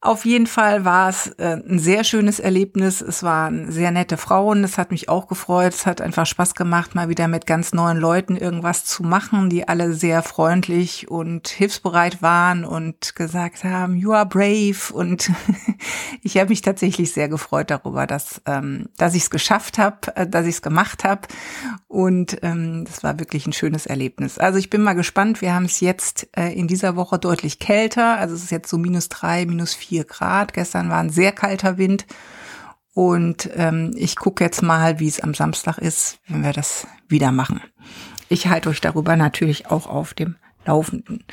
Auf 0.00 0.24
jeden 0.24 0.46
Fall 0.46 0.84
war 0.84 1.08
es 1.08 1.26
äh, 1.38 1.56
ein 1.56 1.80
sehr 1.80 2.04
schönes 2.04 2.38
Erlebnis. 2.38 3.00
Es 3.00 3.24
waren 3.24 3.72
sehr 3.72 3.90
nette 3.90 4.16
Frauen. 4.16 4.62
Das 4.62 4.78
hat 4.78 4.92
mich 4.92 5.08
auch 5.08 5.26
gefreut. 5.26 5.74
Es 5.74 5.86
hat 5.86 6.00
einfach 6.00 6.24
Spaß 6.24 6.54
gemacht, 6.54 6.94
mal 6.94 7.08
wieder 7.08 7.26
mit 7.26 7.46
ganz 7.46 7.72
neuen 7.72 7.98
Leuten 7.98 8.36
irgendwas 8.36 8.84
zu 8.84 9.02
machen, 9.02 9.50
die 9.50 9.66
alle 9.66 9.94
sehr 9.94 10.22
freundlich 10.22 11.10
und 11.10 11.48
hilfsbereit 11.48 12.22
waren 12.22 12.64
und 12.64 13.16
gesagt 13.16 13.64
haben, 13.64 13.96
you 13.96 14.12
are 14.12 14.24
brave. 14.24 14.76
Und 14.92 15.32
ich 16.22 16.36
habe 16.36 16.50
mich 16.50 16.62
tatsächlich 16.62 17.12
sehr 17.12 17.28
gefreut 17.28 17.68
darüber, 17.72 18.06
dass, 18.06 18.40
ähm, 18.46 18.90
dass 18.98 19.16
ich 19.16 19.24
es 19.24 19.30
geschafft 19.30 19.78
habe, 19.78 20.14
äh, 20.14 20.28
dass 20.28 20.46
ich 20.46 20.54
es 20.54 20.62
gemacht 20.62 21.02
habe. 21.02 21.22
Und 21.88 22.38
ähm, 22.42 22.84
das 22.84 23.02
war 23.02 23.18
wirklich 23.18 23.48
ein 23.48 23.52
schönes 23.52 23.86
Erlebnis. 23.86 24.38
Also 24.38 24.60
ich 24.60 24.70
bin 24.70 24.80
mal 24.80 24.94
gespannt. 24.94 25.42
Wir 25.42 25.54
haben 25.54 25.64
es 25.64 25.80
jetzt 25.80 26.28
äh, 26.36 26.52
in 26.52 26.68
dieser 26.68 26.94
Woche 26.94 27.18
deutlich 27.18 27.58
kälter. 27.58 28.16
Also 28.18 28.36
es 28.36 28.44
ist 28.44 28.52
jetzt 28.52 28.70
so 28.70 28.78
minus 28.78 29.08
drei, 29.08 29.44
minus 29.44 29.74
vier 29.74 29.87
vier 29.88 30.04
Grad. 30.04 30.52
Gestern 30.52 30.90
war 30.90 30.98
ein 30.98 31.10
sehr 31.10 31.32
kalter 31.32 31.78
Wind. 31.78 32.06
Und 32.94 33.48
ähm, 33.54 33.92
ich 33.96 34.16
gucke 34.16 34.44
jetzt 34.44 34.62
mal, 34.62 35.00
wie 35.00 35.08
es 35.08 35.20
am 35.20 35.34
Samstag 35.34 35.78
ist, 35.78 36.18
wenn 36.28 36.42
wir 36.42 36.52
das 36.52 36.86
wieder 37.08 37.32
machen. 37.32 37.62
Ich 38.28 38.48
halte 38.48 38.68
euch 38.68 38.80
darüber 38.80 39.16
natürlich 39.16 39.70
auch 39.70 39.86
auf 39.86 40.14
dem 40.14 40.36
Laufenden. 40.66 41.24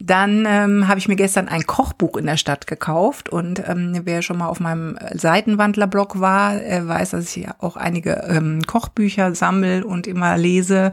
Dann 0.00 0.44
ähm, 0.46 0.86
habe 0.86 1.00
ich 1.00 1.08
mir 1.08 1.16
gestern 1.16 1.48
ein 1.48 1.66
Kochbuch 1.66 2.16
in 2.18 2.26
der 2.26 2.36
Stadt 2.36 2.68
gekauft 2.68 3.30
und 3.30 3.66
ähm, 3.66 4.02
wer 4.04 4.22
schon 4.22 4.38
mal 4.38 4.46
auf 4.46 4.60
meinem 4.60 4.96
Seitenwandlerblog 5.12 6.20
war, 6.20 6.62
äh, 6.62 6.86
weiß, 6.86 7.10
dass 7.10 7.36
ich 7.36 7.48
auch 7.58 7.76
einige 7.76 8.24
ähm, 8.28 8.62
Kochbücher 8.64 9.34
sammle 9.34 9.84
und 9.84 10.06
immer 10.06 10.36
lese. 10.36 10.92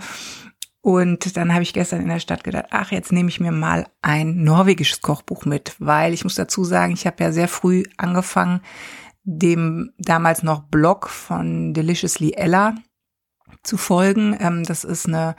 Und 0.85 1.35
dann 1.35 1.51
habe 1.51 1.63
ich 1.63 1.73
gestern 1.73 2.01
in 2.01 2.09
der 2.09 2.19
Stadt 2.19 2.43
gedacht, 2.43 2.67
ach, 2.69 2.91
jetzt 2.91 3.11
nehme 3.11 3.27
ich 3.27 3.39
mir 3.39 3.51
mal 3.51 3.87
ein 4.03 4.43
norwegisches 4.43 5.01
Kochbuch 5.01 5.43
mit, 5.43 5.75
weil 5.79 6.13
ich 6.13 6.23
muss 6.23 6.35
dazu 6.35 6.63
sagen, 6.63 6.93
ich 6.93 7.07
habe 7.07 7.23
ja 7.23 7.31
sehr 7.31 7.47
früh 7.47 7.85
angefangen, 7.97 8.61
dem 9.23 9.93
damals 9.97 10.43
noch 10.43 10.61
Blog 10.61 11.09
von 11.09 11.73
Deliciously 11.73 12.33
Ella 12.33 12.75
zu 13.63 13.77
folgen. 13.77 14.37
Ähm, 14.39 14.61
das 14.61 14.83
ist 14.83 15.07
eine 15.07 15.35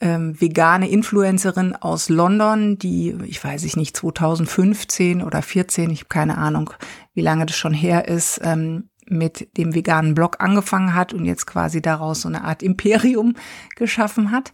ähm, 0.00 0.40
vegane 0.40 0.88
Influencerin 0.88 1.74
aus 1.74 2.08
London, 2.08 2.78
die, 2.78 3.16
ich 3.24 3.42
weiß 3.42 3.64
ich 3.64 3.76
nicht, 3.76 3.96
2015 3.96 5.20
oder 5.20 5.42
14, 5.42 5.90
ich 5.90 6.02
habe 6.02 6.10
keine 6.10 6.38
Ahnung, 6.38 6.70
wie 7.12 7.22
lange 7.22 7.44
das 7.44 7.56
schon 7.56 7.74
her 7.74 8.06
ist, 8.06 8.40
ähm, 8.44 8.88
mit 9.10 9.56
dem 9.56 9.74
veganen 9.74 10.14
Blog 10.14 10.36
angefangen 10.38 10.94
hat 10.94 11.12
und 11.12 11.24
jetzt 11.24 11.46
quasi 11.46 11.82
daraus 11.82 12.22
so 12.22 12.28
eine 12.28 12.44
Art 12.44 12.62
Imperium 12.62 13.34
geschaffen 13.76 14.30
hat 14.30 14.52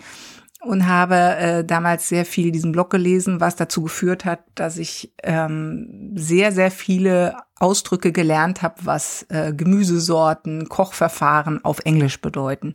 und 0.62 0.86
habe 0.86 1.14
äh, 1.14 1.64
damals 1.64 2.08
sehr 2.08 2.25
viel 2.25 2.50
diesen 2.50 2.72
Blog 2.72 2.90
gelesen, 2.90 3.40
was 3.40 3.56
dazu 3.56 3.82
geführt 3.82 4.25
hat, 4.25 4.40
dass 4.54 4.78
ich 4.78 5.12
ähm, 5.22 6.12
sehr, 6.14 6.52
sehr 6.52 6.70
viele 6.70 7.36
Ausdrücke 7.58 8.12
gelernt 8.12 8.62
habe, 8.62 8.75
was 8.84 9.26
äh, 9.28 9.52
Gemüsesorten, 9.54 10.68
Kochverfahren 10.68 11.64
auf 11.64 11.80
Englisch 11.84 12.20
bedeuten. 12.20 12.72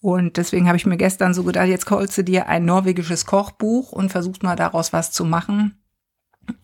Und 0.00 0.38
deswegen 0.38 0.66
habe 0.66 0.78
ich 0.78 0.86
mir 0.86 0.96
gestern 0.96 1.34
so 1.34 1.44
gedacht, 1.44 1.66
jetzt 1.66 1.90
holst 1.90 2.16
du 2.16 2.24
dir 2.24 2.48
ein 2.48 2.64
norwegisches 2.64 3.26
Kochbuch 3.26 3.92
und 3.92 4.10
versuchst 4.10 4.42
mal 4.42 4.56
daraus 4.56 4.92
was 4.92 5.12
zu 5.12 5.24
machen. 5.24 5.76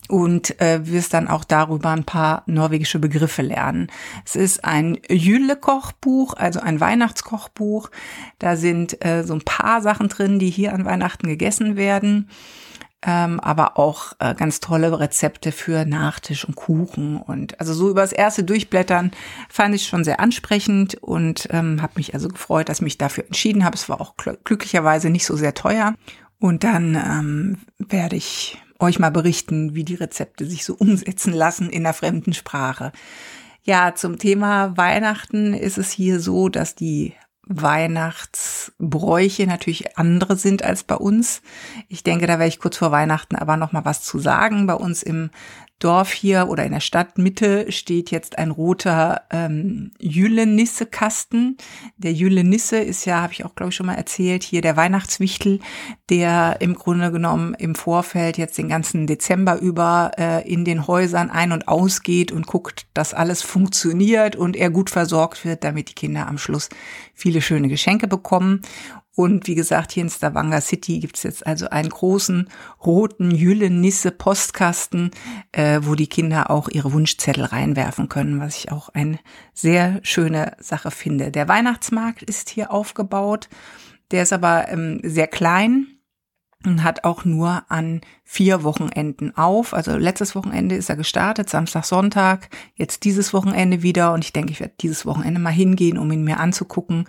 Und 0.08 0.60
äh, 0.60 0.86
wirst 0.86 1.14
dann 1.14 1.28
auch 1.28 1.44
darüber 1.44 1.90
ein 1.90 2.04
paar 2.04 2.42
norwegische 2.46 2.98
Begriffe 2.98 3.42
lernen. 3.42 3.88
Es 4.24 4.36
ist 4.36 4.64
ein 4.64 4.98
Jülle-Kochbuch, 5.08 6.34
also 6.34 6.60
ein 6.60 6.80
Weihnachtskochbuch. 6.80 7.90
Da 8.38 8.56
sind 8.56 9.04
äh, 9.04 9.24
so 9.24 9.34
ein 9.34 9.42
paar 9.42 9.82
Sachen 9.82 10.08
drin, 10.08 10.38
die 10.38 10.50
hier 10.50 10.74
an 10.74 10.84
Weihnachten 10.84 11.26
gegessen 11.26 11.76
werden. 11.76 12.28
Ähm, 13.02 13.38
aber 13.40 13.78
auch 13.78 14.14
äh, 14.18 14.34
ganz 14.34 14.58
tolle 14.60 14.98
Rezepte 14.98 15.52
für 15.52 15.84
Nachtisch 15.84 16.44
und 16.44 16.56
Kuchen 16.56 17.18
und 17.18 17.60
also 17.60 17.74
so 17.74 17.90
übers 17.90 18.10
erste 18.10 18.42
Durchblättern 18.42 19.10
fand 19.48 19.74
ich 19.74 19.86
schon 19.86 20.02
sehr 20.02 20.18
ansprechend 20.18 20.94
und 21.02 21.46
ähm, 21.52 21.82
habe 21.82 21.92
mich 21.96 22.14
also 22.14 22.28
gefreut, 22.28 22.68
dass 22.68 22.78
ich 22.78 22.82
mich 22.82 22.98
dafür 22.98 23.26
entschieden 23.26 23.64
habe. 23.64 23.76
Es 23.76 23.88
war 23.88 24.00
auch 24.00 24.14
glücklicherweise 24.16 25.10
nicht 25.10 25.26
so 25.26 25.36
sehr 25.36 25.54
teuer 25.54 25.94
und 26.38 26.64
dann 26.64 26.94
ähm, 26.94 27.58
werde 27.78 28.16
ich 28.16 28.58
euch 28.78 28.98
mal 28.98 29.10
berichten, 29.10 29.74
wie 29.74 29.84
die 29.84 29.94
Rezepte 29.94 30.46
sich 30.46 30.64
so 30.64 30.74
umsetzen 30.74 31.32
lassen 31.32 31.70
in 31.70 31.84
einer 31.84 31.94
fremden 31.94 32.32
Sprache. 32.32 32.92
Ja, 33.62 33.94
zum 33.94 34.18
Thema 34.18 34.76
Weihnachten 34.76 35.54
ist 35.54 35.78
es 35.78 35.90
hier 35.90 36.20
so, 36.20 36.48
dass 36.48 36.74
die 36.74 37.14
Weihnachtsbräuche 37.48 39.46
natürlich 39.46 39.96
andere 39.98 40.36
sind 40.36 40.64
als 40.64 40.82
bei 40.82 40.96
uns. 40.96 41.42
Ich 41.88 42.02
denke, 42.02 42.26
da 42.26 42.34
werde 42.34 42.48
ich 42.48 42.58
kurz 42.58 42.76
vor 42.76 42.90
Weihnachten 42.90 43.36
aber 43.36 43.56
noch 43.56 43.72
mal 43.72 43.84
was 43.84 44.02
zu 44.02 44.18
sagen. 44.18 44.66
Bei 44.66 44.74
uns 44.74 45.02
im 45.04 45.30
Dorf 45.78 46.12
hier 46.12 46.48
oder 46.48 46.64
in 46.64 46.72
der 46.72 46.80
Stadtmitte 46.80 47.70
steht 47.70 48.10
jetzt 48.10 48.38
ein 48.38 48.50
roter 48.50 49.22
ähm, 49.30 49.90
Jülenisse-Kasten. 49.98 51.58
Der 51.98 52.12
Jülenisse 52.12 52.78
ist 52.78 53.04
ja, 53.04 53.20
habe 53.20 53.34
ich 53.34 53.44
auch 53.44 53.54
glaube 53.54 53.70
ich 53.70 53.76
schon 53.76 53.86
mal 53.86 53.94
erzählt, 53.94 54.42
hier 54.42 54.62
der 54.62 54.76
Weihnachtswichtel, 54.76 55.60
der 56.08 56.56
im 56.60 56.74
Grunde 56.74 57.12
genommen 57.12 57.54
im 57.54 57.74
Vorfeld 57.74 58.38
jetzt 58.38 58.56
den 58.56 58.68
ganzen 58.68 59.06
Dezember 59.06 59.58
über 59.60 60.12
äh, 60.16 60.50
in 60.50 60.64
den 60.64 60.86
Häusern 60.86 61.30
ein- 61.30 61.52
und 61.52 61.68
ausgeht 61.68 62.32
und 62.32 62.46
guckt, 62.46 62.86
dass 62.94 63.12
alles 63.12 63.42
funktioniert 63.42 64.34
und 64.34 64.56
er 64.56 64.70
gut 64.70 64.88
versorgt 64.88 65.44
wird, 65.44 65.62
damit 65.62 65.90
die 65.90 65.94
Kinder 65.94 66.26
am 66.26 66.38
Schluss 66.38 66.70
viele 67.12 67.42
schöne 67.42 67.68
Geschenke 67.68 68.08
bekommen. 68.08 68.62
Und 69.16 69.46
wie 69.46 69.54
gesagt, 69.54 69.92
hier 69.92 70.02
in 70.02 70.10
Stavanger 70.10 70.60
City 70.60 71.00
gibt's 71.00 71.22
jetzt 71.22 71.46
also 71.46 71.70
einen 71.70 71.88
großen 71.88 72.50
roten 72.84 73.30
Jülle-Nisse-Postkasten, 73.30 75.10
äh, 75.52 75.80
wo 75.82 75.94
die 75.94 76.06
Kinder 76.06 76.50
auch 76.50 76.68
ihre 76.68 76.92
Wunschzettel 76.92 77.44
reinwerfen 77.44 78.10
können, 78.10 78.38
was 78.40 78.58
ich 78.58 78.70
auch 78.70 78.90
eine 78.90 79.18
sehr 79.54 80.00
schöne 80.02 80.52
Sache 80.60 80.90
finde. 80.90 81.30
Der 81.30 81.48
Weihnachtsmarkt 81.48 82.22
ist 82.22 82.50
hier 82.50 82.70
aufgebaut. 82.70 83.48
Der 84.10 84.22
ist 84.22 84.34
aber 84.34 84.68
ähm, 84.68 85.00
sehr 85.02 85.28
klein 85.28 85.95
und 86.64 86.82
hat 86.82 87.04
auch 87.04 87.24
nur 87.24 87.64
an 87.68 88.00
vier 88.24 88.62
Wochenenden 88.64 89.36
auf. 89.36 89.74
Also 89.74 89.96
letztes 89.96 90.34
Wochenende 90.34 90.74
ist 90.74 90.88
er 90.88 90.96
gestartet, 90.96 91.48
Samstag, 91.48 91.84
Sonntag, 91.84 92.48
jetzt 92.74 93.04
dieses 93.04 93.32
Wochenende 93.32 93.82
wieder 93.82 94.12
und 94.12 94.24
ich 94.24 94.32
denke, 94.32 94.52
ich 94.52 94.60
werde 94.60 94.74
dieses 94.80 95.06
Wochenende 95.06 95.40
mal 95.40 95.50
hingehen, 95.50 95.98
um 95.98 96.10
ihn 96.10 96.24
mir 96.24 96.40
anzugucken. 96.40 97.06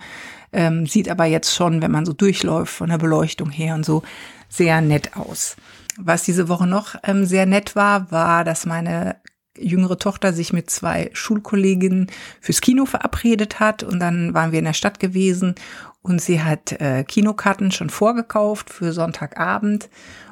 Ähm, 0.52 0.86
sieht 0.86 1.08
aber 1.08 1.24
jetzt 1.24 1.54
schon, 1.54 1.82
wenn 1.82 1.90
man 1.90 2.06
so 2.06 2.12
durchläuft 2.12 2.72
von 2.72 2.90
der 2.90 2.98
Beleuchtung 2.98 3.50
her 3.50 3.74
und 3.74 3.84
so, 3.84 4.02
sehr 4.48 4.80
nett 4.80 5.16
aus. 5.16 5.56
Was 5.98 6.22
diese 6.22 6.48
Woche 6.48 6.66
noch 6.66 6.94
ähm, 7.02 7.24
sehr 7.26 7.44
nett 7.44 7.74
war, 7.74 8.10
war, 8.12 8.44
dass 8.44 8.64
meine 8.64 9.16
jüngere 9.60 9.98
Tochter 9.98 10.32
sich 10.32 10.52
mit 10.52 10.70
zwei 10.70 11.10
Schulkolleginnen 11.12 12.08
fürs 12.40 12.60
Kino 12.60 12.86
verabredet 12.86 13.60
hat 13.60 13.82
und 13.82 13.98
dann 13.98 14.34
waren 14.34 14.52
wir 14.52 14.60
in 14.60 14.64
der 14.64 14.72
Stadt 14.72 15.00
gewesen 15.00 15.54
und 16.02 16.20
sie 16.20 16.42
hat 16.42 16.72
äh, 16.80 17.04
Kinokarten 17.04 17.70
schon 17.72 17.90
vorgekauft 17.90 18.70
für 18.70 18.92
Sonntagabend 18.92 19.90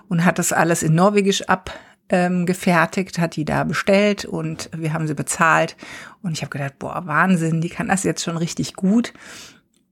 und 0.09 0.25
hat 0.25 0.39
das 0.39 0.53
alles 0.53 0.83
in 0.83 0.95
Norwegisch 0.95 1.43
abgefertigt, 1.49 3.19
ähm, 3.19 3.23
hat 3.23 3.37
die 3.37 3.45
da 3.45 3.65
bestellt 3.65 4.25
und 4.25 4.71
wir 4.77 4.93
haben 4.93 5.07
sie 5.07 5.15
bezahlt. 5.15 5.77
Und 6.23 6.33
ich 6.33 6.43
habe 6.43 6.51
gedacht, 6.51 6.79
boah, 6.79 7.07
Wahnsinn, 7.07 7.61
die 7.61 7.69
kann 7.69 7.89
das 7.89 8.05
jetzt 8.05 8.23
schon 8.23 8.37
richtig 8.37 8.75
gut. 8.75 9.13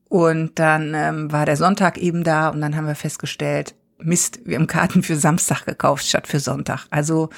Und 0.08 0.58
dann 0.58 0.94
ähm, 0.94 1.32
war 1.32 1.44
der 1.46 1.56
Sonntag 1.56 1.98
eben 1.98 2.22
da 2.22 2.48
und 2.50 2.60
dann 2.60 2.76
haben 2.76 2.86
wir 2.86 2.94
festgestellt, 2.94 3.74
Mist, 4.04 4.40
wir 4.44 4.56
haben 4.56 4.66
Karten 4.66 5.02
für 5.02 5.16
Samstag 5.16 5.64
gekauft 5.64 6.06
statt 6.06 6.26
für 6.26 6.40
Sonntag. 6.40 6.86
Also 6.90 7.30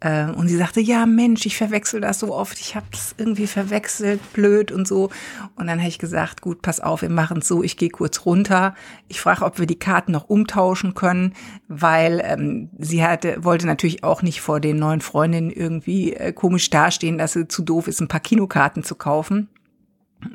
ähm, 0.00 0.34
und 0.34 0.48
sie 0.48 0.56
sagte, 0.56 0.80
ja 0.80 1.06
Mensch, 1.06 1.44
ich 1.44 1.56
verwechsel 1.56 2.00
das 2.00 2.20
so 2.20 2.32
oft, 2.32 2.60
ich 2.60 2.76
habe 2.76 2.86
es 2.92 3.14
irgendwie 3.18 3.48
verwechselt, 3.48 4.20
blöd 4.32 4.70
und 4.70 4.86
so. 4.86 5.10
Und 5.56 5.66
dann 5.66 5.80
habe 5.80 5.88
ich 5.88 5.98
gesagt, 5.98 6.40
gut, 6.40 6.62
pass 6.62 6.78
auf, 6.78 7.02
wir 7.02 7.10
machen 7.10 7.38
es 7.38 7.48
so, 7.48 7.64
ich 7.64 7.76
gehe 7.76 7.88
kurz 7.88 8.24
runter. 8.24 8.74
Ich 9.08 9.20
frage, 9.20 9.44
ob 9.44 9.58
wir 9.58 9.66
die 9.66 9.78
Karten 9.78 10.12
noch 10.12 10.28
umtauschen 10.28 10.94
können, 10.94 11.34
weil 11.66 12.22
ähm, 12.24 12.70
sie 12.78 13.04
hatte, 13.04 13.42
wollte 13.44 13.66
natürlich 13.66 14.04
auch 14.04 14.22
nicht 14.22 14.40
vor 14.40 14.60
den 14.60 14.78
neuen 14.78 15.00
Freundinnen 15.00 15.50
irgendwie 15.50 16.12
äh, 16.12 16.32
komisch 16.32 16.70
dastehen, 16.70 17.18
dass 17.18 17.32
sie 17.32 17.48
zu 17.48 17.62
doof 17.62 17.88
ist, 17.88 18.00
ein 18.00 18.08
paar 18.08 18.20
Kinokarten 18.20 18.84
zu 18.84 18.94
kaufen. 18.94 19.48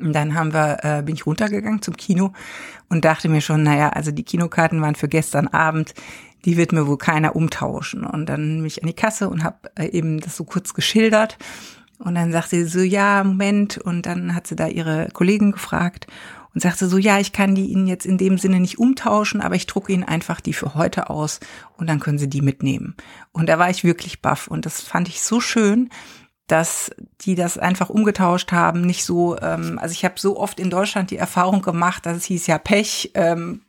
Und 0.00 0.12
dann 0.12 0.34
haben 0.34 0.52
wir, 0.52 0.78
äh, 0.82 1.02
bin 1.02 1.14
ich 1.14 1.26
runtergegangen 1.26 1.82
zum 1.82 1.96
Kino 1.96 2.32
und 2.88 3.04
dachte 3.04 3.28
mir 3.28 3.40
schon, 3.40 3.62
naja, 3.62 3.90
also 3.90 4.10
die 4.10 4.22
Kinokarten 4.22 4.80
waren 4.80 4.94
für 4.94 5.08
gestern 5.08 5.48
Abend, 5.48 5.94
die 6.44 6.56
wird 6.56 6.72
mir 6.72 6.86
wohl 6.86 6.98
keiner 6.98 7.36
umtauschen. 7.36 8.04
Und 8.04 8.26
dann 8.28 8.56
bin 8.58 8.66
ich 8.66 8.82
an 8.82 8.86
die 8.86 8.94
Kasse 8.94 9.28
und 9.28 9.44
habe 9.44 9.70
äh, 9.76 9.86
eben 9.86 10.20
das 10.20 10.36
so 10.36 10.44
kurz 10.44 10.74
geschildert. 10.74 11.38
Und 11.98 12.14
dann 12.14 12.32
sagte 12.32 12.56
sie 12.56 12.64
so, 12.64 12.80
ja, 12.80 13.24
Moment. 13.24 13.78
Und 13.78 14.06
dann 14.06 14.34
hat 14.34 14.46
sie 14.46 14.56
da 14.56 14.66
ihre 14.66 15.08
Kollegen 15.12 15.52
gefragt 15.52 16.06
und 16.54 16.60
sagte 16.60 16.86
so, 16.86 16.98
ja, 16.98 17.18
ich 17.18 17.32
kann 17.32 17.54
die 17.54 17.66
Ihnen 17.66 17.86
jetzt 17.86 18.06
in 18.06 18.16
dem 18.16 18.38
Sinne 18.38 18.60
nicht 18.60 18.78
umtauschen, 18.78 19.40
aber 19.40 19.56
ich 19.56 19.66
drucke 19.66 19.92
Ihnen 19.92 20.04
einfach 20.04 20.40
die 20.40 20.52
für 20.52 20.74
heute 20.74 21.10
aus 21.10 21.40
und 21.76 21.88
dann 21.88 22.00
können 22.00 22.18
Sie 22.18 22.28
die 22.28 22.42
mitnehmen. 22.42 22.94
Und 23.32 23.48
da 23.48 23.58
war 23.58 23.70
ich 23.70 23.84
wirklich 23.84 24.22
baff 24.22 24.46
und 24.46 24.64
das 24.64 24.80
fand 24.80 25.08
ich 25.08 25.20
so 25.20 25.40
schön, 25.40 25.90
dass 26.46 26.90
die 27.22 27.34
das 27.34 27.56
einfach 27.56 27.88
umgetauscht 27.88 28.52
haben, 28.52 28.82
nicht 28.82 29.04
so, 29.04 29.38
ähm, 29.40 29.78
also 29.80 29.92
ich 29.92 30.04
habe 30.04 30.16
so 30.18 30.38
oft 30.38 30.60
in 30.60 30.68
Deutschland 30.68 31.10
die 31.10 31.16
Erfahrung 31.16 31.62
gemacht, 31.62 32.04
dass 32.04 32.18
es 32.18 32.24
hieß 32.24 32.46
ja 32.46 32.58
Pech, 32.58 33.12
ähm, 33.14 33.62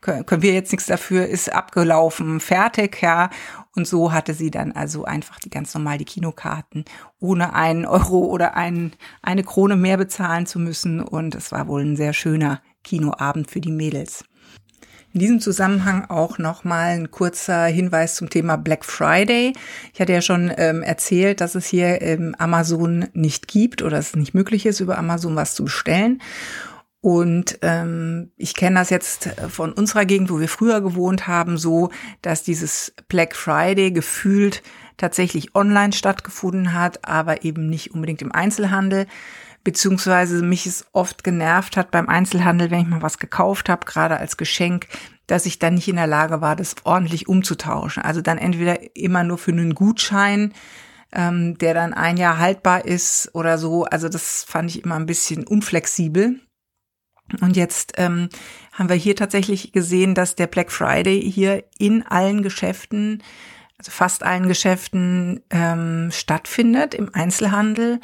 können 0.00 0.42
wir 0.42 0.54
jetzt 0.54 0.72
nichts 0.72 0.86
dafür, 0.86 1.26
ist 1.26 1.52
abgelaufen, 1.52 2.40
fertig, 2.40 3.02
ja. 3.02 3.28
Und 3.74 3.86
so 3.86 4.10
hatte 4.10 4.34
sie 4.34 4.50
dann 4.50 4.72
also 4.72 5.04
einfach 5.04 5.38
die 5.38 5.50
ganz 5.50 5.72
normal 5.74 5.98
die 5.98 6.04
Kinokarten, 6.04 6.84
ohne 7.20 7.52
einen 7.52 7.84
Euro 7.84 8.24
oder 8.24 8.56
ein, 8.56 8.92
eine 9.22 9.44
Krone 9.44 9.76
mehr 9.76 9.98
bezahlen 9.98 10.46
zu 10.46 10.58
müssen. 10.58 11.00
Und 11.00 11.34
es 11.34 11.52
war 11.52 11.68
wohl 11.68 11.82
ein 11.82 11.96
sehr 11.96 12.12
schöner 12.12 12.60
Kinoabend 12.82 13.50
für 13.50 13.60
die 13.60 13.70
Mädels. 13.70 14.24
In 15.14 15.20
diesem 15.20 15.40
Zusammenhang 15.40 16.04
auch 16.10 16.38
nochmal 16.38 16.90
ein 16.90 17.10
kurzer 17.10 17.64
Hinweis 17.66 18.14
zum 18.14 18.30
Thema 18.30 18.56
Black 18.56 18.84
Friday. 18.84 19.52
Ich 19.92 20.00
hatte 20.00 20.12
ja 20.12 20.20
schon 20.20 20.52
ähm, 20.56 20.82
erzählt, 20.82 21.40
dass 21.40 21.54
es 21.54 21.66
hier 21.66 22.02
ähm, 22.02 22.34
Amazon 22.38 23.08
nicht 23.14 23.48
gibt 23.48 23.82
oder 23.82 23.98
es 23.98 24.14
nicht 24.14 24.34
möglich 24.34 24.66
ist, 24.66 24.80
über 24.80 24.98
Amazon 24.98 25.34
was 25.36 25.54
zu 25.54 25.64
bestellen. 25.64 26.20
Und 27.00 27.58
ähm, 27.62 28.32
ich 28.36 28.54
kenne 28.54 28.80
das 28.80 28.90
jetzt 28.90 29.28
von 29.48 29.72
unserer 29.72 30.04
Gegend, 30.04 30.30
wo 30.30 30.40
wir 30.40 30.48
früher 30.48 30.80
gewohnt 30.80 31.28
haben, 31.28 31.56
so, 31.56 31.90
dass 32.22 32.42
dieses 32.42 32.92
Black 33.08 33.36
Friday 33.36 33.92
gefühlt 33.92 34.62
tatsächlich 34.96 35.54
online 35.54 35.92
stattgefunden 35.92 36.74
hat, 36.74 37.04
aber 37.04 37.44
eben 37.44 37.68
nicht 37.68 37.94
unbedingt 37.94 38.20
im 38.20 38.32
Einzelhandel 38.32 39.06
beziehungsweise 39.68 40.40
mich 40.40 40.64
es 40.64 40.86
oft 40.92 41.22
genervt 41.22 41.76
hat 41.76 41.90
beim 41.90 42.08
Einzelhandel, 42.08 42.70
wenn 42.70 42.80
ich 42.80 42.86
mal 42.86 43.02
was 43.02 43.18
gekauft 43.18 43.68
habe, 43.68 43.84
gerade 43.84 44.16
als 44.16 44.38
Geschenk, 44.38 44.86
dass 45.26 45.44
ich 45.44 45.58
dann 45.58 45.74
nicht 45.74 45.88
in 45.88 45.96
der 45.96 46.06
Lage 46.06 46.40
war, 46.40 46.56
das 46.56 46.74
ordentlich 46.84 47.28
umzutauschen. 47.28 48.02
Also 48.02 48.22
dann 48.22 48.38
entweder 48.38 48.96
immer 48.96 49.24
nur 49.24 49.36
für 49.36 49.50
einen 49.50 49.74
Gutschein, 49.74 50.54
ähm, 51.12 51.58
der 51.58 51.74
dann 51.74 51.92
ein 51.92 52.16
Jahr 52.16 52.38
haltbar 52.38 52.86
ist 52.86 53.28
oder 53.34 53.58
so. 53.58 53.84
Also 53.84 54.08
das 54.08 54.42
fand 54.42 54.70
ich 54.70 54.82
immer 54.82 54.94
ein 54.94 55.04
bisschen 55.04 55.46
unflexibel. 55.46 56.40
Und 57.42 57.54
jetzt 57.54 57.92
ähm, 57.98 58.30
haben 58.72 58.88
wir 58.88 58.96
hier 58.96 59.16
tatsächlich 59.16 59.72
gesehen, 59.72 60.14
dass 60.14 60.34
der 60.34 60.46
Black 60.46 60.72
Friday 60.72 61.20
hier 61.30 61.62
in 61.76 62.06
allen 62.06 62.42
Geschäften 62.42 63.22
also 63.78 63.92
fast 63.92 64.24
allen 64.24 64.48
Geschäften 64.48 65.40
ähm, 65.50 66.10
stattfindet 66.10 66.94
im 66.94 67.14
Einzelhandel 67.14 68.00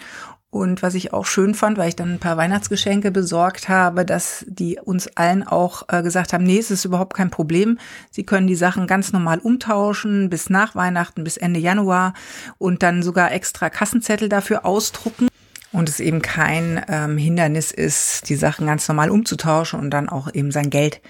und 0.54 0.82
was 0.82 0.94
ich 0.94 1.12
auch 1.12 1.26
schön 1.26 1.52
fand, 1.52 1.78
weil 1.78 1.88
ich 1.88 1.96
dann 1.96 2.12
ein 2.12 2.20
paar 2.20 2.36
Weihnachtsgeschenke 2.36 3.10
besorgt 3.10 3.68
habe, 3.68 4.04
dass 4.04 4.44
die 4.48 4.78
uns 4.78 5.08
allen 5.16 5.42
auch 5.42 5.82
äh, 5.88 6.00
gesagt 6.00 6.32
haben, 6.32 6.44
nee, 6.44 6.58
es 6.58 6.70
ist 6.70 6.84
überhaupt 6.84 7.16
kein 7.16 7.28
Problem. 7.28 7.76
Sie 8.12 8.22
können 8.22 8.46
die 8.46 8.54
Sachen 8.54 8.86
ganz 8.86 9.12
normal 9.12 9.40
umtauschen 9.40 10.30
bis 10.30 10.50
nach 10.50 10.76
Weihnachten, 10.76 11.24
bis 11.24 11.36
Ende 11.36 11.58
Januar 11.58 12.14
und 12.56 12.84
dann 12.84 13.02
sogar 13.02 13.32
extra 13.32 13.68
Kassenzettel 13.68 14.28
dafür 14.28 14.64
ausdrucken. 14.64 15.26
Und 15.72 15.88
es 15.88 15.98
eben 15.98 16.22
kein 16.22 16.84
ähm, 16.86 17.18
Hindernis 17.18 17.72
ist, 17.72 18.28
die 18.28 18.36
Sachen 18.36 18.68
ganz 18.68 18.86
normal 18.86 19.10
umzutauschen 19.10 19.80
und 19.80 19.90
dann 19.90 20.08
auch 20.08 20.32
eben 20.32 20.52
sein 20.52 20.70
Geld 20.70 21.00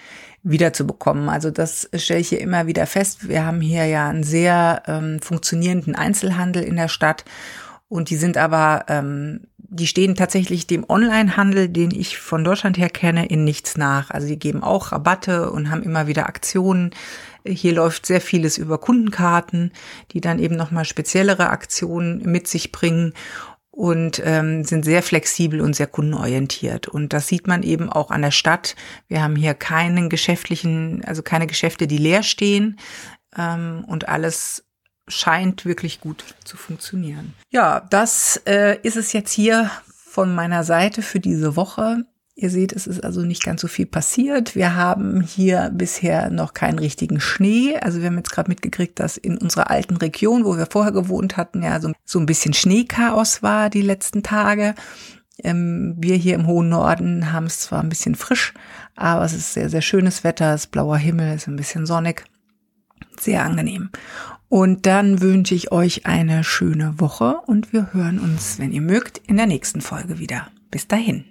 wiederzubekommen. 0.42 1.28
Also 1.28 1.50
das 1.50 1.90
stelle 1.94 2.20
ich 2.20 2.30
hier 2.30 2.40
immer 2.40 2.66
wieder 2.66 2.86
fest. 2.86 3.28
Wir 3.28 3.44
haben 3.44 3.60
hier 3.60 3.84
ja 3.84 4.08
einen 4.08 4.24
sehr 4.24 4.82
ähm, 4.86 5.20
funktionierenden 5.20 5.94
Einzelhandel 5.94 6.62
in 6.62 6.76
der 6.76 6.88
Stadt 6.88 7.24
und 7.94 8.10
die 8.10 8.16
sind 8.16 8.36
aber, 8.36 8.86
ähm, 8.88 9.42
die 9.56 9.86
stehen 9.86 10.16
tatsächlich 10.16 10.66
dem 10.66 10.84
Onlinehandel, 10.88 11.68
den 11.68 11.92
ich 11.92 12.18
von 12.18 12.42
Deutschland 12.42 12.76
her 12.76 12.90
kenne, 12.90 13.26
in 13.26 13.44
nichts 13.44 13.76
nach. 13.76 14.10
Also 14.10 14.26
die 14.26 14.36
geben 14.36 14.64
auch 14.64 14.90
Rabatte 14.90 15.48
und 15.52 15.70
haben 15.70 15.84
immer 15.84 16.08
wieder 16.08 16.26
Aktionen. 16.26 16.90
Hier 17.46 17.72
läuft 17.72 18.04
sehr 18.04 18.20
vieles 18.20 18.58
über 18.58 18.78
Kundenkarten, 18.78 19.70
die 20.10 20.20
dann 20.20 20.40
eben 20.40 20.56
nochmal 20.56 20.84
speziellere 20.84 21.50
Aktionen 21.50 22.20
mit 22.24 22.48
sich 22.48 22.72
bringen 22.72 23.12
und 23.70 24.20
ähm, 24.24 24.64
sind 24.64 24.84
sehr 24.84 25.04
flexibel 25.04 25.60
und 25.60 25.76
sehr 25.76 25.86
kundenorientiert. 25.86 26.88
Und 26.88 27.12
das 27.12 27.28
sieht 27.28 27.46
man 27.46 27.62
eben 27.62 27.90
auch 27.90 28.10
an 28.10 28.22
der 28.22 28.32
Stadt. 28.32 28.74
Wir 29.06 29.22
haben 29.22 29.36
hier 29.36 29.54
keinen 29.54 30.08
geschäftlichen, 30.08 31.04
also 31.06 31.22
keine 31.22 31.46
Geschäfte, 31.46 31.86
die 31.86 31.98
leer 31.98 32.24
stehen 32.24 32.76
ähm, 33.38 33.84
und 33.86 34.08
alles 34.08 34.63
scheint 35.08 35.64
wirklich 35.64 36.00
gut 36.00 36.24
zu 36.44 36.56
funktionieren. 36.56 37.34
Ja, 37.50 37.80
das 37.90 38.40
äh, 38.46 38.78
ist 38.82 38.96
es 38.96 39.12
jetzt 39.12 39.32
hier 39.32 39.70
von 39.84 40.34
meiner 40.34 40.64
Seite 40.64 41.02
für 41.02 41.20
diese 41.20 41.56
Woche. 41.56 42.04
Ihr 42.36 42.50
seht, 42.50 42.72
es 42.72 42.88
ist 42.88 43.04
also 43.04 43.22
nicht 43.22 43.44
ganz 43.44 43.60
so 43.60 43.68
viel 43.68 43.86
passiert. 43.86 44.56
Wir 44.56 44.74
haben 44.74 45.20
hier 45.20 45.70
bisher 45.72 46.30
noch 46.30 46.52
keinen 46.52 46.80
richtigen 46.80 47.20
Schnee. 47.20 47.76
Also 47.76 48.00
wir 48.00 48.06
haben 48.06 48.16
jetzt 48.16 48.32
gerade 48.32 48.50
mitgekriegt, 48.50 48.98
dass 48.98 49.16
in 49.16 49.38
unserer 49.38 49.70
alten 49.70 49.96
Region, 49.96 50.44
wo 50.44 50.56
wir 50.56 50.66
vorher 50.66 50.92
gewohnt 50.92 51.36
hatten, 51.36 51.62
ja 51.62 51.78
so, 51.80 51.92
so 52.04 52.18
ein 52.18 52.26
bisschen 52.26 52.52
Schneechaos 52.52 53.42
war 53.44 53.70
die 53.70 53.82
letzten 53.82 54.24
Tage. 54.24 54.74
Ähm, 55.42 55.94
wir 55.98 56.16
hier 56.16 56.34
im 56.34 56.46
hohen 56.46 56.68
Norden 56.68 57.32
haben 57.32 57.46
es 57.46 57.60
zwar 57.60 57.82
ein 57.82 57.88
bisschen 57.88 58.14
frisch, 58.14 58.54
aber 58.96 59.24
es 59.24 59.32
ist 59.32 59.54
sehr, 59.54 59.68
sehr 59.68 59.82
schönes 59.82 60.24
Wetter, 60.24 60.54
es 60.54 60.62
ist 60.62 60.70
blauer 60.70 60.96
Himmel, 60.96 61.34
es 61.34 61.42
ist 61.42 61.48
ein 61.48 61.56
bisschen 61.56 61.86
sonnig. 61.86 62.24
Sehr 63.18 63.44
angenehm. 63.44 63.90
Und 64.48 64.86
dann 64.86 65.20
wünsche 65.20 65.54
ich 65.54 65.72
euch 65.72 66.06
eine 66.06 66.44
schöne 66.44 67.00
Woche 67.00 67.38
und 67.46 67.72
wir 67.72 67.92
hören 67.92 68.20
uns, 68.20 68.58
wenn 68.58 68.72
ihr 68.72 68.82
mögt, 68.82 69.18
in 69.26 69.36
der 69.36 69.46
nächsten 69.46 69.80
Folge 69.80 70.18
wieder. 70.18 70.48
Bis 70.70 70.86
dahin. 70.86 71.24